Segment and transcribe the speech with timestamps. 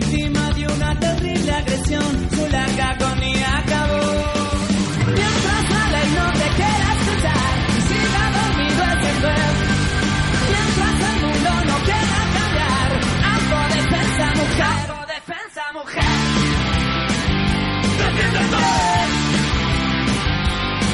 [0.00, 4.06] víctima de una terrible agresión, su larga acabó.
[5.06, 7.52] Mientras la ley no te quiera escuchar,
[7.88, 9.54] siga dormido ese juez.
[10.52, 12.88] Mientras el mundo no quiera cambiar,
[13.34, 16.18] autodefensa mujer, autodefensa mujer.
[18.00, 18.66] Defiéndete,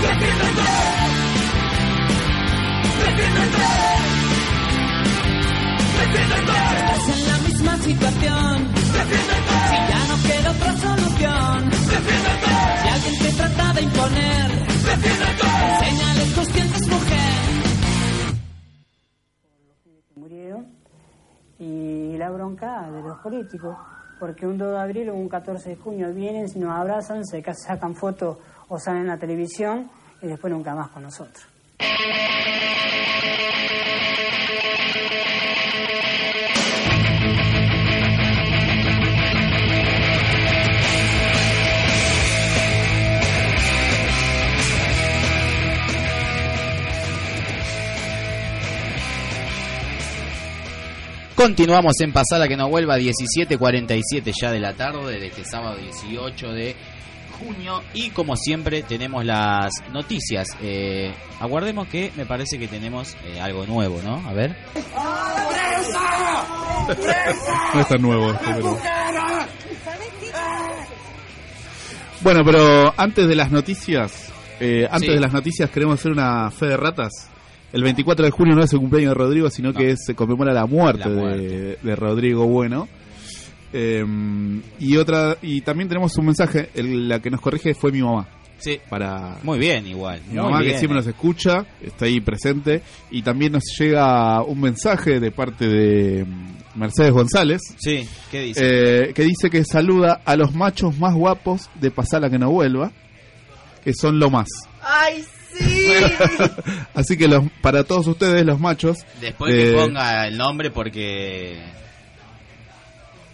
[0.03, 0.71] defiéndete,
[5.97, 6.57] defiéndete.
[6.87, 8.76] Estás en la misma situación.
[21.59, 23.77] Y la bronca de los políticos,
[24.19, 27.55] porque un 2 de abril o un 14 de junio vienen, nos abrazan, se ca-
[27.55, 29.91] sacan fotos o salen en la televisión
[30.23, 31.47] y después nunca más con nosotros.
[51.47, 56.49] Continuamos en Pasada que no vuelva 17.47 ya de la tarde de este sábado 18
[56.49, 56.75] de
[57.39, 60.49] junio y como siempre tenemos las noticias.
[60.61, 64.29] Eh, aguardemos que me parece que tenemos eh, algo nuevo, ¿no?
[64.29, 64.57] A ver.
[67.75, 68.79] No es tan nuevo pero...
[72.23, 75.15] Bueno, pero antes de las noticias, eh, antes Sí.
[75.15, 77.31] de las noticias queremos hacer una fe de ratas.
[77.73, 80.53] El 24 de junio no es el cumpleaños de Rodrigo, sino que es- se conmemora
[80.55, 81.79] la muerte, La De, muerte.
[81.83, 82.89] de Rodrigo Bueno.
[83.73, 84.05] Eh,
[84.79, 88.27] y otra y también tenemos un mensaje, el- la que nos corrige fue mi mamá.
[88.59, 88.81] Sí.
[88.89, 90.23] Para Muy bien, igual.
[90.31, 91.01] mi mamá que siempre eh.
[91.03, 96.79] nos escucha, está ahí presente y también nos llega un mensaje de parte de mm,
[96.79, 97.61] Mercedes González.
[97.77, 98.61] Sí, ¿qué dice?
[98.63, 102.93] Eh, que dice que saluda a los machos más guapos de Pasala que no vuelva,
[103.85, 104.47] que son lo más.
[104.81, 105.29] ¡Ay, sí!
[106.95, 108.99] Así que los, para todos ustedes, los machos.
[109.21, 111.59] Después eh, que ponga el nombre porque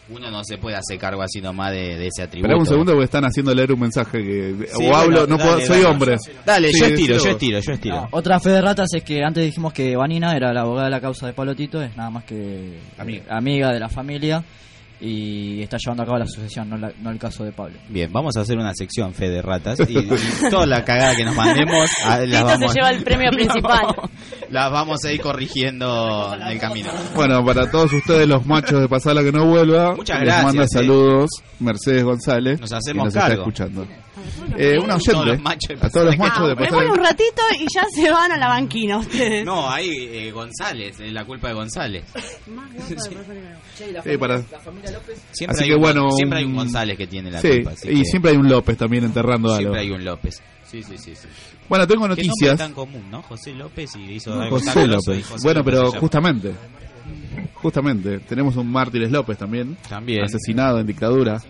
[0.08, 2.46] uno no se puede hacer cargo así nomás de, de ese atributo.
[2.48, 4.66] Esperá un segundo porque están haciendo leer un mensaje que.
[4.76, 6.16] Sí, o hablo, no puedo, dale, soy hombre.
[6.44, 7.96] Dale, Sí, yo estiro, yo estiro, yo estiro.
[7.96, 10.90] No, otra fe de ratas es que antes dijimos que Vanina era la abogada de
[10.90, 13.24] la causa de Pablo Tito, es nada más que Amiga.
[13.30, 14.44] amiga de la familia
[15.04, 17.76] y está llevando a cabo la sucesión, no, la- no el caso de Pablo.
[17.88, 20.08] Bien, vamos a hacer una sección fe de ratas y, y
[20.50, 23.86] toda la cagada que nos mandemos a- las Tito vamos, se lleva el premio principal.
[24.50, 26.90] las vamos a ir corrigiendo en el camino.
[27.16, 30.64] Bueno, para todos ustedes, los machos de Pasala que no vuelva, Muchas les gracias, manda
[30.64, 30.68] eh.
[30.68, 32.60] saludos Mercedes González.
[32.60, 33.42] Nos hacemos nos está cargo.
[33.42, 33.86] escuchando.
[34.56, 35.26] Eh, una Todos oyente.
[35.32, 37.84] los machos de a todos los machos de Ah, Pasala pone un ratito y ya
[37.92, 39.44] se van a la banquina ustedes.
[39.44, 42.04] No, ahí eh, González, es la culpa de González.
[44.04, 44.42] Sí, para-
[45.32, 47.70] Siempre, Así hay que un, bueno, siempre hay un González que tiene la Sí, culpa.
[47.72, 49.58] así y que siempre hay un López también enterrando algo.
[49.60, 50.42] siempre hay un López.
[50.70, 51.14] Sí, sí, sí.
[51.14, 51.28] sí.
[51.68, 52.58] Bueno, tengo noticias.
[52.58, 53.22] tan común, ¿no?
[53.22, 55.26] José López y hizo No, algo José López.
[55.26, 56.52] José bueno, López pero justamente,
[57.54, 60.24] justamente, tenemos un Mártires López también, También.
[60.24, 61.40] asesinado en dictadura.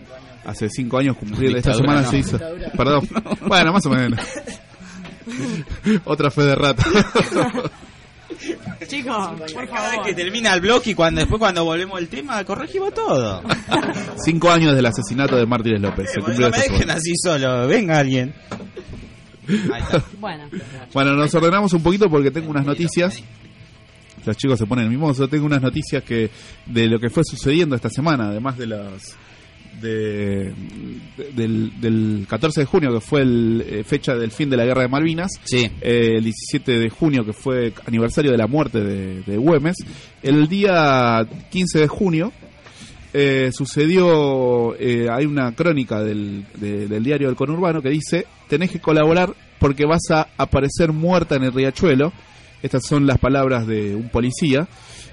[0.44, 2.10] Hace cinco años cumplir esta semana no.
[2.10, 2.38] se hizo.
[2.76, 3.08] Perdón.
[3.47, 4.19] Bueno, más o menos.
[6.04, 6.84] Otra fe de rata.
[8.86, 10.06] Chicos, por Cada vez favor.
[10.06, 13.42] que termina el bloque y cuando después cuando volvemos al tema corregimos todo.
[14.25, 16.10] cinco años del asesinato de Mártires López.
[16.12, 16.94] Se cumplió no me dejen semana.
[16.94, 18.34] así solo, venga alguien.
[19.72, 20.02] Ahí está.
[20.20, 20.48] Bueno,
[20.92, 23.22] Bueno, nos ordenamos un poquito porque tengo unas noticias.
[24.25, 25.28] Los chicos se ponen mimosos.
[25.28, 26.31] Tengo unas noticias que
[26.66, 29.16] de lo que fue sucediendo esta semana, además de las
[29.80, 30.52] de,
[31.16, 34.64] de- del, del 14 de junio que fue el eh, fecha del fin de la
[34.64, 35.30] guerra de Malvinas.
[35.44, 35.70] Sí.
[35.80, 39.76] eh, el 17 de junio que fue aniversario de la muerte de, de Güemes.
[40.22, 42.32] El día 15 de junio
[43.14, 48.70] eh, sucedió, eh, hay una crónica del, de- del diario del conurbano que dice, tenés
[48.70, 52.12] que colaborar porque vas a aparecer muerta en el riachuelo.
[52.62, 54.68] Estas son las palabras de un policía.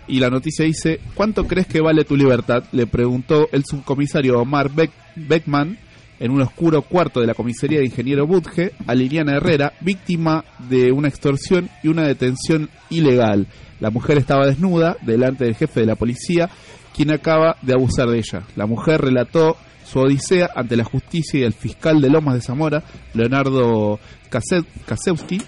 [0.10, 2.64] Y la noticia dice, ¿cuánto crees que vale tu libertad?
[2.72, 5.78] Le preguntó el subcomisario Omar Beck- Beckman
[6.20, 10.92] en un oscuro cuarto de la comisaría de Ingeniero Budge a Liliana Herrera, víctima de
[10.92, 13.48] una extorsión y una detención ilegal.
[13.80, 16.50] La mujer estaba desnuda delante del jefe de la policía,
[16.94, 18.44] quien acaba de abusar de ella.
[18.58, 19.56] La mujer relató
[19.86, 22.84] su odisea ante la justicia y el fiscal de Lomas de Zamora,
[23.14, 25.40] Leonardo Kase- Kasewski,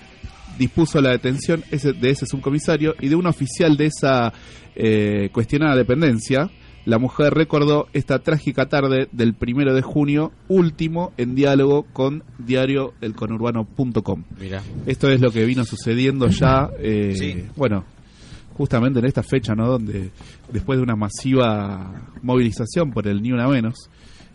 [0.57, 4.33] dispuso la detención ese- de ese subcomisario y de un oficial de esa
[4.75, 6.49] eh, cuestionada dependencia.
[6.85, 14.23] La mujer recordó esta trágica tarde del primero de junio, último en diálogo con diarioelconurbano.com.
[14.39, 14.61] Mira.
[14.85, 17.43] Esto es lo que vino sucediendo ya, eh, Sí.
[17.55, 17.83] bueno,
[18.55, 19.67] justamente en esta fecha, ¿no?
[19.67, 20.11] Donde
[20.51, 23.89] después de una masiva movilización por el Ni Una Menos,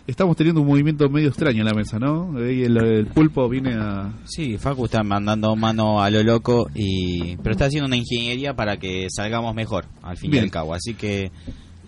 [0.07, 2.33] estamos teniendo un movimiento medio extraño en la mesa, ¿no?
[2.49, 4.13] Y el, el pulpo viene a...
[4.25, 8.79] Sí, Facu está mandando mano a lo loco, y pero está haciendo una ingeniería para
[8.79, 10.45] que salgamos mejor, al fin y Bien.
[10.45, 10.75] al cabo.
[10.75, 11.31] Así que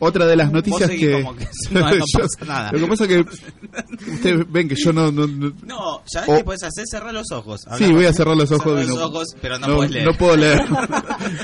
[0.00, 1.22] Otra de las noticias que...
[1.22, 2.72] como que no, no Yo- pasa nada.
[2.72, 3.20] Lo que pasa es que
[4.12, 5.10] ustedes ven que yo no...
[5.10, 6.84] no- no- No, ¿sabes O- qué puedes hacer?
[6.88, 7.60] Cerrar los ojos.
[7.76, 8.62] Sí, voy a cerrar los ojos.
[8.80, 10.06] Cerrar los no- ojos, pero no, no, puedes leer.
[10.06, 10.60] no puedo leer.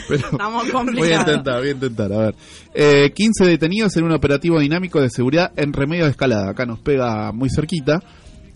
[0.08, 1.20] Pero- Estamos Voy a complicados.
[1.28, 2.34] intentar, voy a intentar, a ver.
[2.74, 6.50] Eh, 15 detenidos en un operativo dinámico de seguridad en Remedio de Escalada.
[6.50, 8.00] Acá nos pega muy cerquita.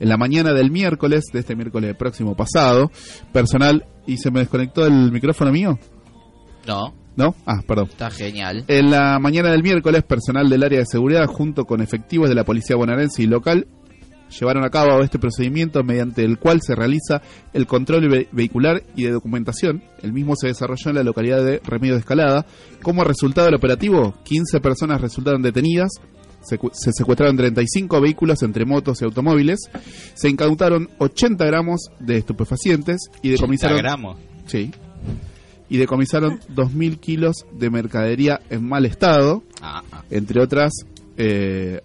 [0.01, 2.91] En la mañana del miércoles, de este miércoles próximo pasado,
[3.33, 3.85] personal...
[4.07, 5.79] ¿Y se me desconectó el micrófono mío?
[6.67, 7.35] No, ¿No?
[7.45, 7.89] Ah, perdón.
[7.91, 8.65] está genial.
[8.69, 12.45] En la mañana del miércoles, personal del área de seguridad junto con efectivos de la
[12.45, 13.67] policía bonaerense y local
[14.39, 17.21] llevaron a cabo este procedimiento mediante el cual se realiza
[17.55, 19.83] el control ve- vehicular y de documentación.
[20.03, 22.47] El mismo se desarrolló en la localidad de Remedio de Escalada.
[22.83, 25.91] Como resultado del operativo, 15 personas resultaron detenidas.
[26.43, 29.59] Se secuestraron 35 vehículos entre motos y automóviles.
[30.15, 34.19] Se incautaron 80 gramos de estupefacientes y decomisaron gramos.
[34.47, 34.71] Sí.
[35.69, 40.03] Y decomisaron 2.000 kilos de mercadería en mal estado, Ah, ah.
[40.11, 40.73] entre otras
[41.17, 41.81] eh,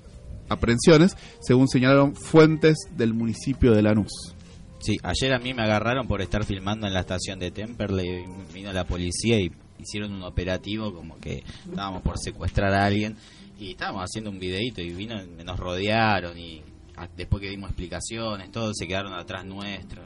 [0.50, 4.36] aprehensiones, según señalaron fuentes del municipio de Lanús.
[4.80, 8.26] Sí, ayer a mí me agarraron por estar filmando en la estación de Temperley.
[8.54, 13.16] Vino la policía y hicieron un operativo como que estábamos por secuestrar a alguien
[13.60, 15.16] y estábamos haciendo un videito y vino,
[15.46, 16.62] nos rodearon y
[17.16, 20.04] después que dimos explicaciones, todos se quedaron atrás nuestro.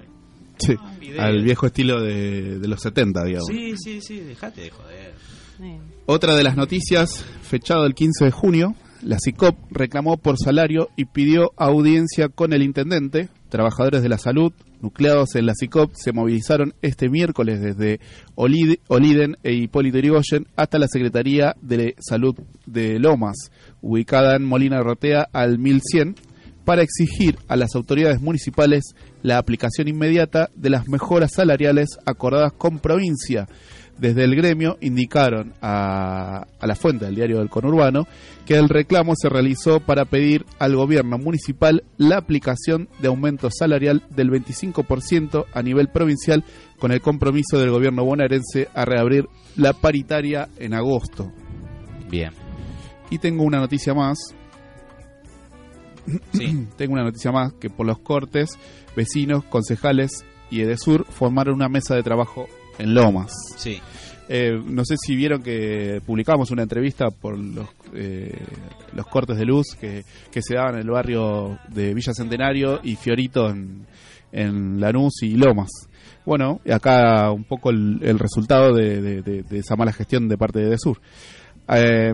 [0.60, 1.22] Sí, Ah, video.
[1.22, 3.48] al viejo estilo de, de los 70, digamos.
[3.48, 5.14] Sí, sí, sí, dejate de joder.
[5.58, 5.78] Sí.
[6.06, 11.06] Otra de las noticias, fechado el 15 de junio, la CICOP reclamó por salario y
[11.06, 13.30] pidió audiencia con el intendente.
[13.50, 14.52] Trabajadores de la salud
[14.82, 18.00] nucleados en la CICOP se movilizaron este miércoles desde
[18.36, 22.36] Olid- Oliden e Hipólito Yrigoyen hasta la Secretaría de Salud
[22.68, 23.36] de Lomas,
[23.82, 26.16] ubicada en Molina Rotea al 1100,
[26.68, 32.80] para exigir a las autoridades municipales la aplicación inmediata de las mejoras salariales acordadas con
[32.80, 33.48] provincia.
[33.98, 38.06] Desde el gremio indicaron a, a la fuente del diario del conurbano
[38.46, 44.04] que el reclamo se realizó para pedir al gobierno municipal la aplicación de aumento salarial
[44.10, 46.44] del 25% a nivel provincial
[46.80, 51.32] con el compromiso del gobierno bonaerense a reabrir la paritaria en agosto.
[52.10, 52.34] Bien.
[53.10, 54.36] Y tengo una noticia más
[56.34, 56.68] Sí.
[56.78, 58.58] tengo una noticia más que por los cortes,
[58.96, 62.48] vecinos, concejales y Edesur formaron una mesa de trabajo
[62.80, 63.32] en Lomas.
[63.58, 63.80] Sí.
[64.30, 68.38] Eh, no sé si vieron que publicamos una entrevista por los, eh,
[68.94, 72.96] los cortes de luz que, que se daban en el barrio de Villa Centenario y
[72.98, 73.86] Fiorito en,
[74.34, 75.70] en Lanús y Lomas.
[76.26, 80.38] Bueno, acá un poco el, el resultado de, de- de- de esa mala gestión de
[80.38, 81.00] parte de Edesur.
[81.70, 82.14] Eh,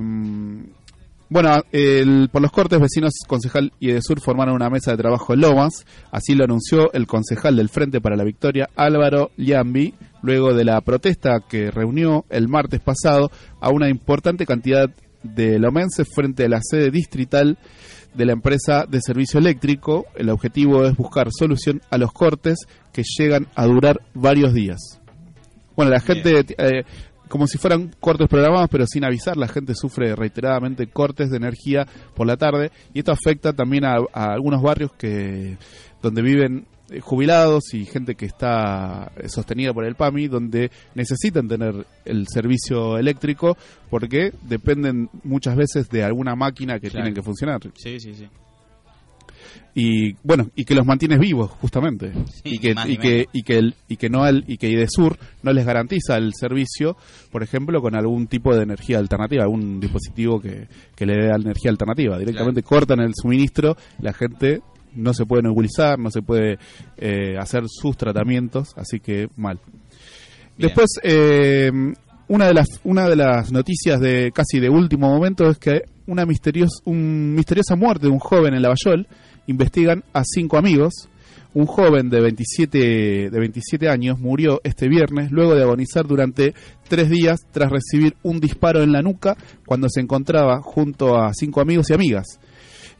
[1.33, 5.41] bueno, el- por los cortes, vecinos, concejal y Edesur formaron una mesa de trabajo en
[5.41, 5.83] Lomas.
[6.11, 10.79] Así lo anunció el concejal del Frente para la Victoria, Álvaro Liambi, luego de la
[10.81, 14.91] protesta que reunió el martes pasado a una importante cantidad
[15.23, 17.57] de lomenses frente a la sede distrital
[18.13, 20.05] de la empresa de servicio eléctrico.
[20.15, 22.59] El objetivo es buscar solución a los cortes
[22.93, 24.99] que llegan a durar varios días.
[25.75, 26.83] Bueno, la gente, eh,
[27.33, 31.87] como si fueran cortes programados, pero sin avisar, la gente sufre reiteradamente cortes de energía
[32.13, 35.57] por la tarde y esto afecta también a, a algunos barrios que
[36.03, 41.47] donde viven eh, jubilados y gente que está eh, sostenida por el PAMI, donde necesitan
[41.47, 43.57] tener el servicio eléctrico
[43.89, 47.05] porque dependen muchas veces de alguna máquina que Claro.
[47.05, 48.27] tienen que funcionar Sí, sí, sí.
[49.75, 52.11] Y bueno y que los mantienes vivos justamente.
[52.31, 54.69] Sí, y que y ni que y que el, y que no el, y que
[54.69, 56.95] Idesur no les garantiza el servicio
[57.31, 61.71] por ejemplo con algún tipo de energía alternativa algún dispositivo que, que le dé energía
[61.71, 62.17] alternativa.
[62.17, 64.61] Directamente cortan el suministro la gente
[64.95, 66.59] no se puede nebulizar no se puede
[66.97, 69.59] eh, hacer sus tratamientos así que mal.
[70.55, 70.67] Bien.
[70.67, 71.71] Después, eh,
[72.27, 76.25] una de las una de las noticias de casi de último momento es que una
[76.25, 79.07] misterios, un misteriosa muerte de un joven en Lavallol
[79.47, 81.09] investigan a cinco amigos.
[81.55, 86.55] Un joven de 27, de 27 años murió este viernes luego de agonizar durante
[86.87, 91.61] tres días tras recibir un disparo en la nuca cuando se encontraba junto a cinco
[91.61, 92.39] amigos y amigas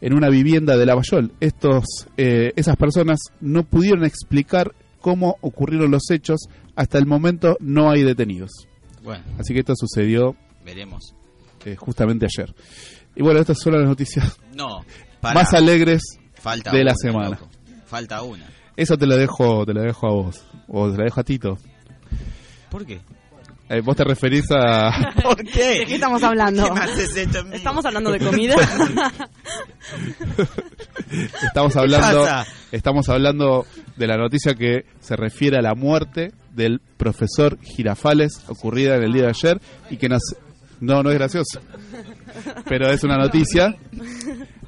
[0.01, 1.31] en una vivienda de Lavallol.
[1.39, 1.85] Estos,
[2.17, 6.41] eh, esas personas no pudieron explicar cómo ocurrieron los hechos.
[6.75, 8.51] Hasta el momento no hay detenidos.
[9.03, 11.15] Bueno, Así que esto sucedió veremos.
[11.65, 12.53] eh, justamente ayer.
[13.15, 14.85] Y bueno, estas son las noticias No,
[15.21, 15.33] para.
[15.33, 16.01] más alegres.
[16.43, 17.29] Falta de la una, semana.
[17.29, 17.49] loco.
[17.85, 18.45] Falta una.
[18.75, 20.43] Eso te lo dejo, te lo dejo a vos.
[20.67, 21.57] O te lo dejo a Tito.
[22.69, 22.99] ¿Por qué?
[23.69, 25.13] Eh, vos te referís a...
[25.23, 25.83] ¿Por ¿De qué?
[25.87, 26.65] qué estamos hablando?
[26.65, 27.55] ¿Qué me haces esto en mí?
[27.55, 28.55] ¿Estamos hablando de comida?
[31.43, 32.45] Estamos hablando, pasa?
[32.71, 38.95] estamos hablando de la noticia que se refiere a la muerte del profesor Girafales ocurrida
[38.95, 40.21] en el día de ayer y que nos
[40.79, 41.61] no no es gracioso.
[42.67, 43.75] Pero es una noticia.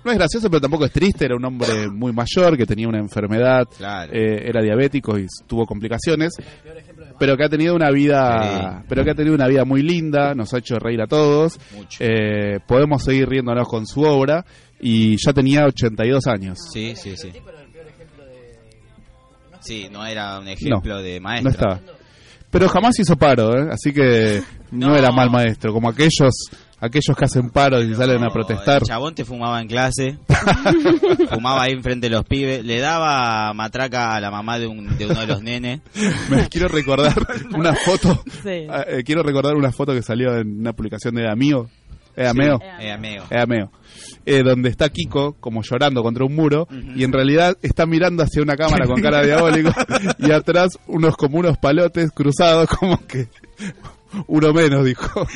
[0.05, 1.25] No es gracioso, pero tampoco es triste.
[1.25, 4.13] Era un hombre muy mayor que tenía una enfermedad, Claro.
[4.13, 6.33] eh, era diabético y tuvo complicaciones,
[7.19, 8.85] pero que ha tenido una vida, Sí.
[8.87, 10.33] pero que ha tenido una vida muy linda.
[10.35, 11.59] Nos ha hecho reír a todos.
[11.75, 11.97] Mucho.
[12.03, 14.45] Eh, podemos seguir riéndonos con su obra
[14.79, 16.59] y ya tenía 82 años.
[16.71, 17.31] Sí, sí, sí.
[19.61, 21.49] Sí, no era un ejemplo de No maestro.
[21.51, 21.81] estaba.
[22.51, 23.69] Pero jamás hizo paro, ¿eh?
[23.71, 24.95] así que no, No.
[24.95, 26.33] era mal maestro, como aquellos
[26.79, 28.81] aquellos que hacen paro y salen a protestar.
[28.81, 30.17] El chabón te fumaba en clase,
[31.29, 35.05] fumaba ahí enfrente de los pibes, le daba matraca a la mamá de, un, de
[35.05, 35.81] uno de los nenes.
[36.29, 37.13] Me quiero recordar
[37.55, 38.49] una foto, Sí.
[38.87, 41.69] eh, quiero recordar una foto que salió en una publicación de Amio,
[42.15, 43.23] eh, Ameo, Eh, amigo.
[43.29, 43.71] eh, Ameo,
[44.25, 48.41] eh, donde está Kiko como llorando contra un muro y en realidad está mirando hacia
[48.41, 49.71] una cámara con cara diabólico
[50.19, 53.27] y atrás unos como unos palotes cruzados como que
[54.27, 55.27] uno menos dijo.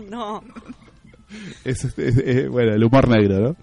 [0.10, 0.42] No.
[1.64, 3.56] Es, es- es- bueno, el humor negro, ¿no?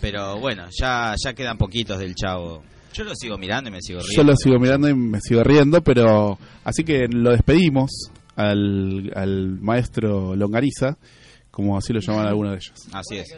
[0.00, 2.62] Pero bueno, ya, ya quedan poquitos del chavo.
[2.92, 4.16] Yo lo sigo mirando y me sigo riendo.
[4.16, 7.90] Yo lo sigo mirando y me sigo riendo, pero así que lo despedimos
[8.36, 10.96] al, al maestro Longariza,
[11.50, 12.72] como así lo llaman algunos de ellos.
[12.92, 13.28] Así es.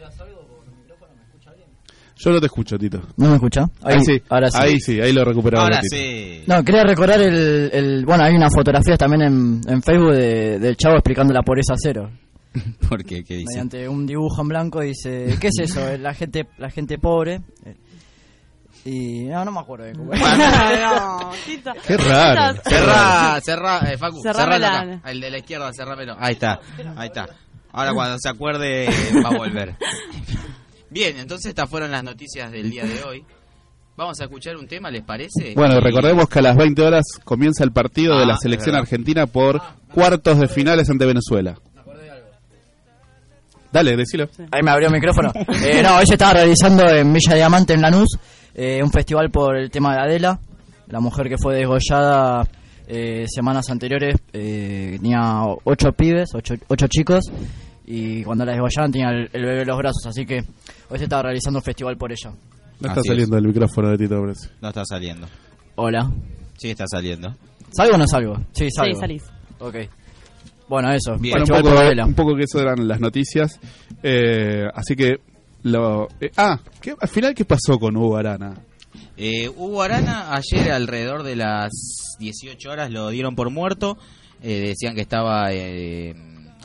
[2.25, 3.00] Yo no te escucho, Tito.
[3.17, 3.64] ¿No me escucha?
[3.83, 4.59] Ahí, sí, Ahora sí.
[4.61, 5.64] ahí sí, ahí lo recuperamos.
[5.64, 6.45] Ahora sí.
[6.47, 8.05] No, quería recordar el, el...
[8.07, 12.11] Bueno, hay unas fotografías también en, en Facebook de- del chavo explicando la pobreza cero.
[12.88, 13.25] ¿Por qué?
[13.25, 13.47] ¿Qué dice?
[13.55, 15.81] Mediante un dibujo en blanco dice, ¿qué es eso?
[15.99, 17.41] La gente la gente pobre.
[18.85, 21.73] Y no, no me acuerdo bien cómo no, Tito.
[21.87, 22.59] Qué raro.
[22.64, 25.00] Cerrá, cerrá, eh, Facu, acá.
[25.07, 26.14] El de la izquierda, cerrámelo.
[26.19, 26.61] Ahí está,
[26.97, 27.26] ahí está.
[27.73, 28.88] Ahora cuando se acuerde
[29.25, 29.76] va a volver.
[30.93, 33.25] Bien, entonces estas fueron las noticias del día de hoy.
[33.97, 35.55] Vamos a escuchar un tema, ¿les parece?
[35.55, 38.75] Bueno, recordemos que a las 20 horas comienza el partido de Ah, la es selección
[38.77, 39.61] argentina por
[39.95, 41.55] cuartos de finales ante Venezuela.
[43.73, 44.29] Dale, decilo.
[44.51, 45.33] Ahí me abrió el micrófono.
[45.65, 48.19] Eh, no, hoy se estaba realizando en Villa Diamante, en Lanús,
[48.55, 50.39] eh, un festival por el tema de Adela,
[50.89, 52.47] la mujer que fue desgollada
[52.87, 54.17] eh, semanas anteriores.
[54.35, 57.25] eh, tenía ocho pibes, ocho, ocho chicos,
[57.87, 60.39] y cuando la desgollaron tenía el, el bebé en los brazos, así que
[60.89, 62.31] hoy se estaba realizando un festival por ella.
[62.81, 64.49] No está Así saliendo el micrófono de Tito, parece.
[64.61, 65.29] No está saliendo.
[65.77, 66.11] Hola.
[66.59, 67.35] Sí, está saliendo.
[67.71, 68.37] ¿Salgo o no salgo?
[68.53, 68.95] Sí, salgo.
[68.95, 69.23] Sí, salís.
[69.59, 69.77] Ok.
[70.69, 71.17] Bueno, eso.
[71.19, 71.39] Bien.
[71.39, 73.61] Bueno, un poco, un poco que eso eran las noticias.
[74.03, 75.17] Eh, así que.
[75.65, 78.55] Lo, eh, ah, ¿qué, al final, ¿qué pasó con Hugo Arana?
[79.17, 81.71] Eh, Hugo Arana ayer alrededor de las
[82.19, 83.97] 18 horas lo dieron por muerto.
[84.43, 86.15] Eh, decían que estaba eh,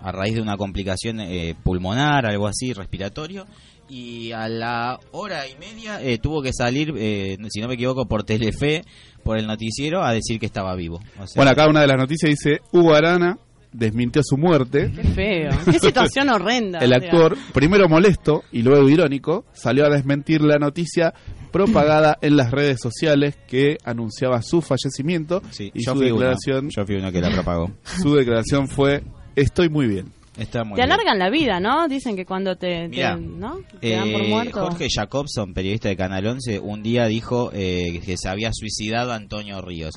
[0.01, 3.45] a raíz de una complicación eh, pulmonar, algo así, respiratorio.
[3.89, 8.05] Y a la hora y media eh, tuvo que salir, eh, si no me equivoco,
[8.05, 8.83] por Telefe,
[9.23, 10.99] por el noticiero, a decir que estaba vivo.
[11.19, 13.37] O sea, Bueno, acá una de las noticias dice: Hugo Arana
[13.71, 14.91] desmintió su muerte.
[14.93, 15.51] Qué feo.
[15.65, 16.79] Qué situación horrenda.
[16.79, 21.13] El actor, primero molesto y luego irónico, salió a desmentir la noticia
[21.51, 26.19] propagada en las redes sociales que anunciaba su fallecimiento sí, y yo, su fui uno,
[26.19, 27.71] declaración, yo fui uno que la propagó.
[28.01, 29.03] su declaración fue
[29.37, 30.11] estoy muy bien.
[30.37, 30.91] Está muy Te bien.
[30.91, 31.87] alargan la vida, ¿no?
[31.87, 33.59] Dicen que cuando te, te- Mirá, ¿no?
[33.81, 34.61] te dan por Eh, muerto.
[34.61, 39.61] Jorge Jacobson, periodista de Canal 11, un día dijo eh, que se había suicidado Antonio
[39.61, 39.95] Ríos.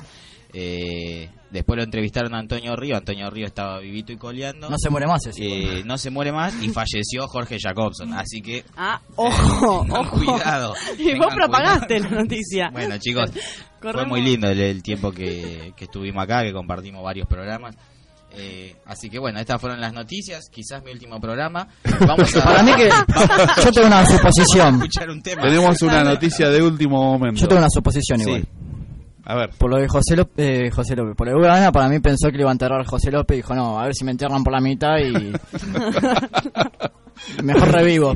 [0.53, 4.69] Eh, después lo entrevistaron a Antonio Ríos, Antonio Ríos estaba vivito y coleando.
[4.69, 5.41] No se muere más ese.
[5.45, 8.11] Eh, no se muere más y falleció Jorge Jacobson.
[8.13, 10.17] Así que Ah, ojo, tengan ojo.
[10.17, 10.73] cuidado.
[10.97, 12.15] Y vos propagaste cuidado.
[12.15, 12.69] la noticia.
[12.71, 13.41] Bueno, chicos, fue
[13.79, 14.07] Corremos.
[14.09, 17.75] muy lindo el, el tiempo que, que estuvimos acá, que compartimos varios programas.
[18.33, 21.67] Eh, así que bueno, estas fueron las noticias, quizás mi último programa.
[22.07, 22.89] Vamos a, Para mí que
[23.65, 24.75] yo tengo una suposición.
[24.75, 25.41] escuchar un tema.
[25.43, 27.41] Tenemos una noticia de último momento.
[27.41, 28.25] Yo tengo una suposición Sí.
[28.29, 28.47] igual.
[29.23, 31.71] A ver, Por lo de José López, eh, José López, por lo de Hugo Arana,
[31.71, 33.83] para mí pensó que le iba a enterrar a José López y dijo, no, a
[33.85, 35.13] ver si me entierran por la mitad y...
[37.43, 38.15] Mejor revivo.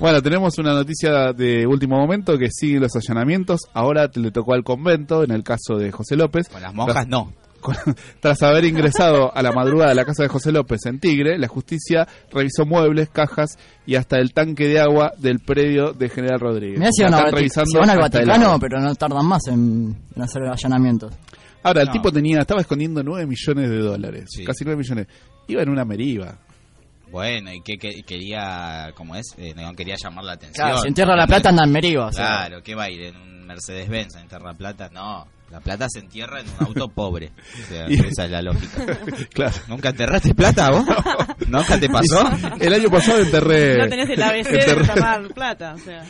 [0.00, 3.60] bueno, tenemos una noticia de último momento que siguen los allanamientos.
[3.74, 6.48] Ahora le tocó al convento, en el caso de José López.
[6.48, 7.30] Con las monjas no.
[7.62, 7.76] Con-
[8.20, 11.48] Tras haber ingresado a la madrugada a la casa de José López en Tigre, la
[11.48, 16.78] justicia revisó muebles, cajas y hasta el tanque de agua del predio de General Rodríguez.
[16.78, 20.22] Mirá si van, a revisando si van al Vaticano, pero no tardan más en, en
[20.22, 21.14] hacer allanamientos.
[21.62, 21.92] Ahora, el No.
[21.92, 24.44] tipo tenía, estaba escondiendo 9 millones de dólares, Sí.
[24.44, 25.06] casi 9 millones.
[25.46, 26.36] Iba en una meriva.
[27.10, 29.26] Bueno, y que, que- quería, ¿cómo es?
[29.36, 30.66] Eh, quería llamar la atención.
[30.66, 32.06] Claro, si entierra la plata anda en Meriva.
[32.06, 32.26] o sea.
[32.46, 34.88] Claro, ¿qué va a ir en un Mercedes-Benz a enterrar plata?
[34.92, 35.26] No.
[35.52, 37.30] La plata se entierra en un auto pobre.
[37.62, 38.98] O sea, Y- esa es la lógica.
[39.34, 39.52] Claro.
[39.68, 40.84] ¿Nunca enterraste plata vos?
[41.46, 42.24] ¿Nunca te pasó?
[42.60, 43.76] El año pasado enterré.
[43.78, 46.04] No tenés el ABC de enterré- enterrar plata, o sea.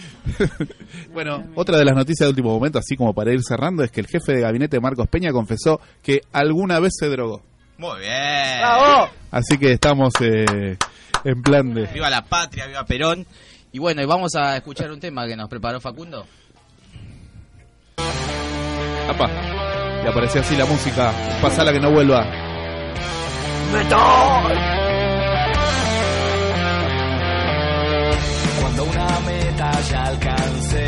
[1.13, 4.01] Bueno, otra de las noticias de último momento, así como para ir cerrando, es que
[4.01, 7.43] el jefe de gabinete Marcos Peña confesó que alguna vez se drogó.
[7.79, 8.61] Muy bien.
[9.31, 10.77] Así que estamos eh,
[11.25, 11.87] en plan de.
[11.93, 13.27] Viva la patria, viva Perón.
[13.73, 16.27] Y bueno, y vamos a escuchar un tema que nos preparó Facundo.
[19.09, 19.29] Apa.
[20.05, 21.13] Y apareció así la música.
[21.41, 22.25] Pasala que no vuelva.
[28.61, 30.83] Cuando una meta ya alcance